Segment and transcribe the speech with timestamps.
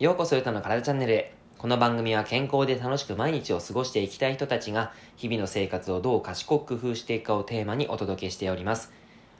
[0.00, 1.34] ようこそ歌の体チャンネルへ。
[1.58, 8.92] この番組は健康で楽しく毎日を過ごしていきたい人たちが日々の生活をどう賢く工夫していくかをテーマにお届けしております。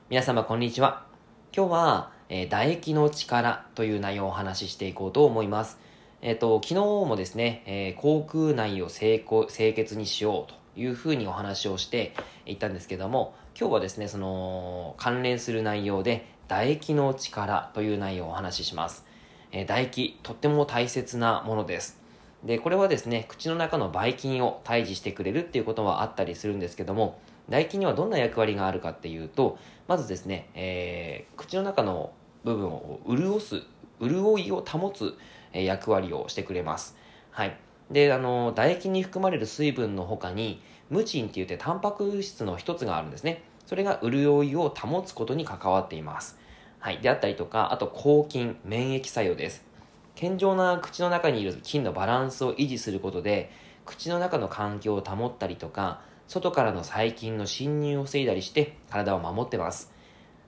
[0.09, 1.05] 皆様こんにちは。
[1.53, 5.79] 今日は、えー、唾液の力という内容をお話ししていこうと思います。
[6.21, 12.13] えっ、ー、と、昨日もですね、えー、口腔内を清清潔にしようというふうにお話をして
[12.45, 19.05] いったんですけども、今日はですね、その関連する内容で唾液の力という内容をお話しします。
[19.51, 21.99] え唾液、とっても大切なものです。
[22.43, 32.11] で、これはですね、口の中のばい菌を退治してくれるっていうことはあったりするんですけども、唾液にはどんな役割があるかっていうと、まずですね、えー、口の中の
[32.43, 33.63] 部分を潤す、
[33.99, 35.17] 潤いを保つ
[35.53, 36.95] 役割をしてくれます。
[37.31, 37.57] はい。
[37.91, 43.43] で、あの、唾液に含まれる水分の他に、ムチンって言ってタンパク質の一つがあるんですね。
[43.65, 46.37] それが潤いを保つことに関わっています。
[46.79, 46.99] はい。
[46.99, 49.65] であったりとか、あと抗菌、免疫作用です。
[50.15, 53.51] 健常な口の中にいる菌のバランスを維持することで、
[53.85, 59.91] 口の中の環境を保ったりとか、外からの細菌の侵入を防いだりして体を守ってます。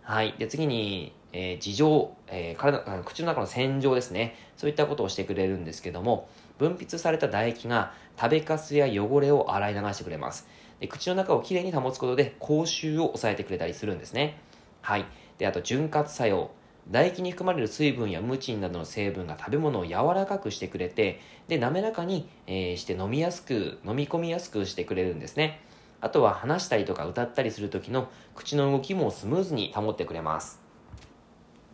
[0.01, 0.35] はい。
[0.37, 4.35] で、次に、えー、事情、えー、体、口の中の洗浄ですね。
[4.57, 6.27] そういったことをしてくれるんですけども、
[6.59, 10.47] 分泌された唾液が食べかすや汚れを洗い流してくれます。
[10.79, 14.37] で口の中をきれいに保つことで口臭を抑えてくれたりするんですね。
[14.81, 15.05] はい。
[15.37, 16.51] で、あと、潤滑作用。
[16.87, 25.61] 唾液に含まれる水分やムチンなどの成分が食べ物を柔らかくしてくれて、で、滑らかに、えー、して飲みやすく、飲み込みやすくしてくれるんですね。
[26.01, 30.61] あとは話したりとか歌ったりする時の口の動きもスムーズに保ってくれます。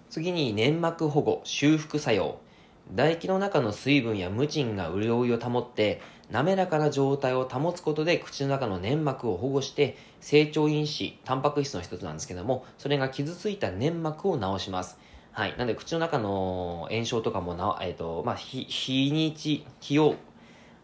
[0.09, 2.39] 次に粘膜保護、修復作用。
[2.91, 15.00] 唾液の中の水分やムチンが潤いを保って滑らかな状態を保つことで口の中の粘膜を保護して成長因子タンパク質の一つなんですけどもそれが傷ついた粘膜を治します
[15.36, 15.52] はい。
[15.58, 20.15] なので、口の中の炎症とかもな、え、ー、と、まあ、日、日にち、日を、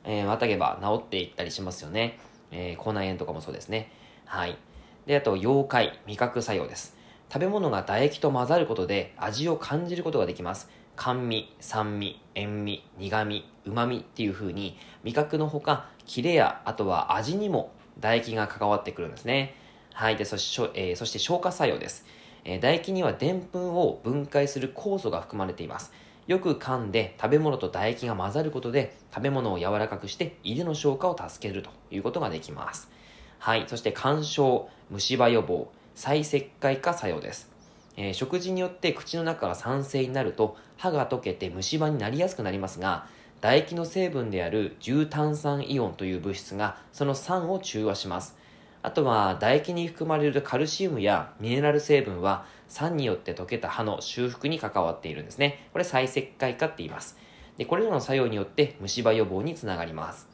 [0.03, 2.19] えー、またげば治っていったりしますよね。
[2.51, 3.93] えー、口内炎とかもそうですね。
[4.25, 4.57] はい。
[5.05, 6.97] で、あと、溶解、味覚作用です。
[7.31, 10.69] 食べ物が唾液と混ざることで味を感じることができます。
[10.97, 17.71] 甘味、酸味、塩味、苦味、旨味っていう風に味覚のほか、キレやあとは味にも
[18.01, 19.55] 唾液が関わってくるんですね。
[19.93, 20.17] はい。
[20.17, 22.05] で、そして、えー、そして消化作用です。
[22.43, 25.93] えー、唾液にはでんぷんを分解する酵素が含まれています。
[26.27, 32.91] よく噛んで食べ物と唾液が混ざることで食べ物を柔らかくして胃での消化を助けるということができます。
[33.39, 33.63] はい。
[33.67, 37.49] そして干渉、虫歯予防、再石灰化作用です。
[37.97, 43.05] えー、食事によって口の中が酸性になると歯が溶けて虫歯になりやすくなりますが
[43.41, 48.37] 唾液の成分である重炭酸イオンという物質がその酸を中和します。
[48.83, 55.67] あとは唾液に含まれるカルシウムやミネラル成分は酸によって溶けた歯の修復に関わっているんですね。
[55.71, 57.17] これ再石灰化って言います。
[57.57, 60.27] でこれらの作用によって虫歯予防につながります。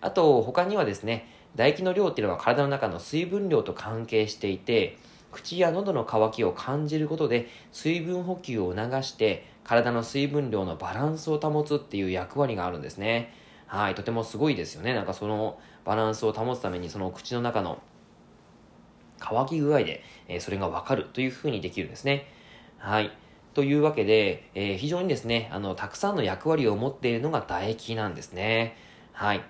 [0.00, 4.98] あと他にはですね唾液の量っていうのは体の中の水分量と関係していて
[5.32, 13.34] 口や喉の渇きを感じることで水分補給を促して体の水分量のバランスを保つっていう役割があるんですね。
[13.66, 14.94] はいとてもすごいですよね。
[14.94, 17.82] なんかそのバランスを保つためにその口の中の
[19.18, 22.26] 乾き具合で、えー、それがわかるというふうにできるんですね。
[22.78, 23.12] はい。
[23.52, 28.76] というわけで、えー、非常にですねあのたくさんの役割を持っているのが唾液なんですね。
[29.12, 29.42] はい。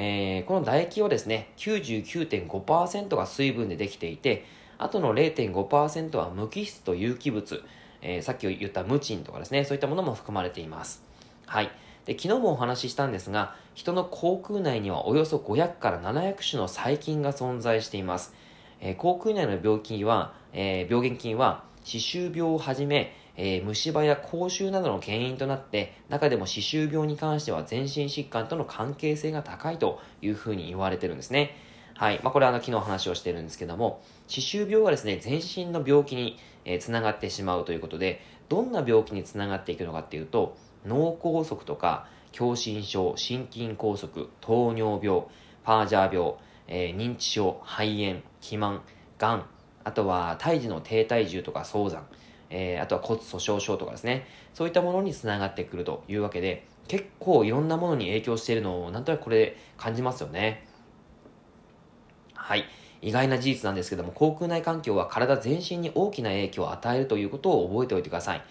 [0.00, 4.44] えー、この唾液はですね99.5%が水分でできていて
[4.78, 7.62] あとの0.5%は無機質と有機物、
[8.00, 11.02] えー、さっき言ったムチンとかですね、そういったものも含まれています。
[11.46, 11.70] はい。
[12.06, 18.34] で昨日もお話ししたんですが、人の口腔内にはおよそ500から700種の細菌が存在しています。
[18.80, 31.54] えー、口腔内の病気は、え、病原菌は、歯周病をはじめ、えー、虫歯や口臭などの原因となって、中でも歯周病に関しては全身疾患との関係性が高いというふうに言われてるんですね。
[31.94, 32.20] はい。
[32.24, 45.22] まあ、これはあの、昨日話をしてるんですけども、歯周病はですね、全身の病気に、えー、つながってしまうということで、どんな病気につながっていくのかっていうと、脳梗塞とか、狭心症、心筋梗塞、糖尿病、
[45.62, 46.34] パージャー病、
[46.66, 48.82] えー、認知症、肺炎、肥満、
[49.16, 49.46] がん、
[49.84, 52.06] あとは胎児の低体重とか早産、
[52.50, 60.66] えー、あとは骨粗鬆症とかですね、そういったものにつながってくるというわけで、結構いろんなものに影響しているのをなんとなくこれで感じますよね。
[62.34, 62.64] はい。
[63.00, 68.42] 意外な事実なんですけども、口腔内環境は体全身に大きな影響を与えるということを覚えておいてください。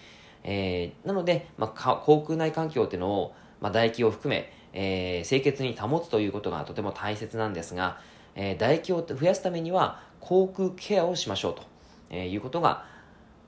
[0.44, 8.00] えー、なので、まあ、口腔内環境っていうのを、まあ、唾液を含め、えー、清潔に保つということがとても大切なんですが、
[8.36, 11.64] えー、唾液を増やすためには口腔ケアをしましょうと、
[12.10, 12.86] えー、いうことが、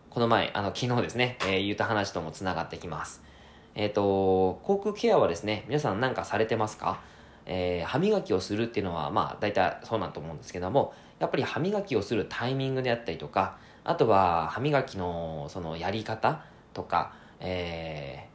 [0.09, 3.21] この前、あの、昨日ですね、えー、言った話ともつながってきます。
[3.75, 6.99] えっ、ー、と、口腔ケアはですね、皆さん何かされてますか？
[7.45, 18.25] えー、歯磨きをするっていうのは、まあ、大体そうなんと思うんですけども、やっぱり歯磨きをするタイミングであったりとか、あとは歯磨きのそのやり方とか、え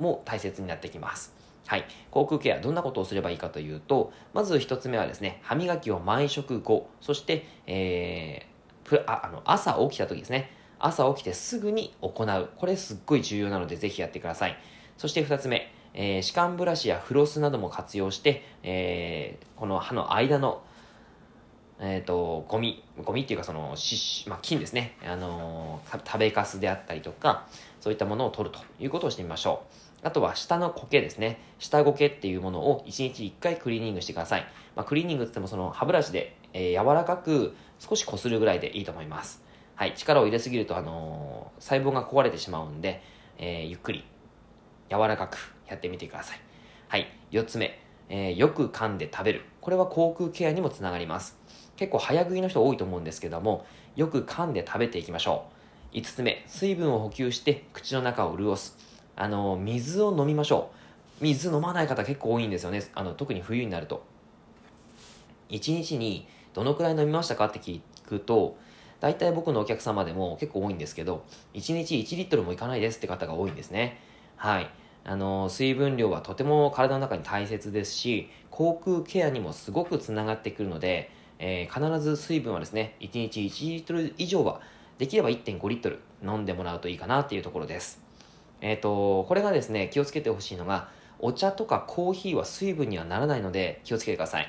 [0.00, 1.34] ー、も大切になってきます。
[1.66, 1.84] はい。
[2.10, 10.50] 口腔ケア、どんなことをすればいいかというと、まず一つ目はですね、歯磨きを毎食後、そして、えー、ああの朝起きた時ですね、
[10.86, 12.50] 朝起きてすぐに行う。
[12.56, 14.58] これすっごい重要なので、ぜひやってください。
[14.98, 20.62] そして二つ目、えー、歯間ブラシやフロスなども活用して、えー、この歯の間の、
[21.80, 24.98] えっ、ー、と、ゴミ、ゴミっていうかその、しまあ、菌ですね。
[25.06, 27.46] あのー、食べかすであったりとか、
[27.80, 29.62] そういったものを取るということをしてみましょ
[30.02, 30.06] う。
[30.06, 31.40] あとは下の苔ですね。
[31.58, 34.46] 下苔っていうものを1日1回クリーニングしてください。
[34.76, 39.42] まあ、クリーニングって言ってもその歯ブラシで、えー、柔らかく少し擦るぐらいでいいと思います。
[39.76, 39.94] はい。
[39.94, 43.02] 力を入れすぎると、あのー、細胞が壊れてしまうんで、
[43.38, 44.04] えー、ゆっくり、
[44.90, 45.36] 柔らかく
[45.68, 46.40] やってみてください。
[46.88, 47.08] はい。
[47.32, 47.80] 4つ目。
[48.08, 49.42] えー、よく噛んで食べる。
[49.60, 51.36] これは口腔ケアにもつながります。
[51.76, 53.66] 結構早食いの人多いと思うんですけども、
[53.96, 55.46] よく噛んで食べていきましょ
[55.92, 55.96] う。
[55.96, 58.76] 5つ目、水分を補給して口の中を潤す。
[59.16, 60.70] あの、水を飲みましょ
[61.20, 61.24] う。
[61.24, 62.82] 水飲まない方結構多いんですよね。
[62.94, 64.04] あの、特に冬になると。
[65.50, 68.56] 1日にどのくらい飲みましたかって聞くと、
[69.04, 74.00] 大体僕のお客様でも結構多いんですけど、1日1リットルもいかないですって方が多いんですね。
[74.34, 74.70] はい。
[75.04, 84.62] あの、水分量はとても体の中に大切ですし、口腔ケアにもすごくつながってくるので、えー、必ず水分はですね、1日1リットル以上は、
[84.96, 88.02] できれば1.5リットル飲んでもらうといいかなっていうところです。
[88.62, 94.46] えっ、ー、と、これがですね、気をつけてほしいのが、お茶とかコーヒーは水分にはならないので気をつけてください。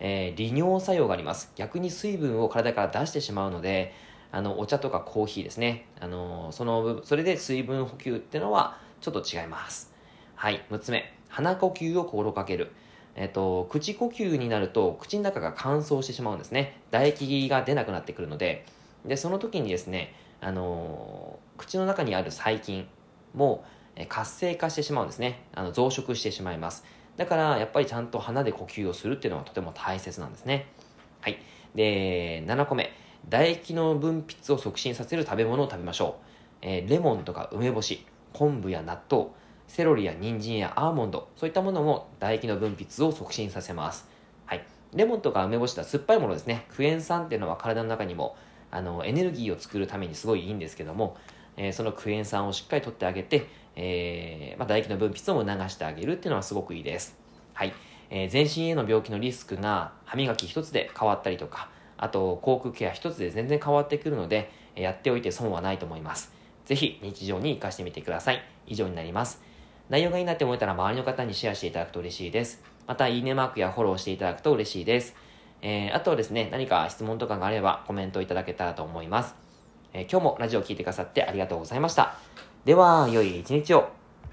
[0.00, 1.52] えー、利尿作用があります。
[1.56, 3.92] 逆に水分を体から出してしまうので、
[4.30, 5.86] あの、お茶とかコーヒーですね。
[6.00, 9.92] あの、その、それで水分補給っていうのはちょっと違います。
[10.34, 11.12] はい、6つ目。
[11.28, 12.72] 鼻呼吸を心がける。
[13.14, 16.80] えっと、口呼吸になると口の中が乾燥してしまうんですね。
[16.90, 18.64] 唾液が出なくなってくるので、
[19.04, 22.86] で、その時にですね、あのー、口の中にある細菌
[23.34, 23.64] も
[24.08, 25.44] 活性化してしまうんですね。
[25.54, 26.84] あの増殖してしまいます。
[27.16, 30.66] だから、やっぱりちゃんと鼻で呼吸をするっていうのはとても大切なんですね。
[31.20, 31.38] はい。
[31.74, 32.92] で、7個目。
[33.30, 36.26] 唾液の分泌を促進させる食べ物を食べましょう。
[36.62, 39.28] えー、レモンとか梅干し、昆布や納豆、
[39.68, 44.08] セロリや人参やアーモンド、そういったものも唾液の分泌を促進させます。
[44.46, 44.64] はい。
[44.94, 46.66] レモンとか梅干しは酸っぱいものですね。
[46.70, 48.36] クエン酸っていうのは体の中にも
[48.70, 51.16] あのエネルギーを作るためにすごいいいんですけども、
[51.56, 53.46] えー、そのクエン酸をしっかりとってあげて、
[53.76, 57.16] えー、まあ、唾液の分泌を促してあげるっていうのはすごくいいです。
[57.54, 57.72] はい。
[58.10, 66.32] えー、全身への病気のリスクが歯磨き一つで変わったりとか、あと口腔ケア一つで全然変わってくるので、やっておいて損はないと思います。
[66.64, 68.42] ぜひ日常に活かしてみてください。
[68.66, 69.42] 以上になります。
[69.88, 72.62] 内容がいいなって思えたら周りの方にシェアしていただくと嬉しいです。
[72.86, 75.14] また、いいねマークやフォローしていただくと嬉しいです。
[75.60, 79.34] えー、あとはですね、何か質問とかがあればコメントいただけたらと思います。
[79.92, 82.16] えー、今日もラジオを聴いてくださってありがとうございました。
[82.64, 84.01] では、良い一日を。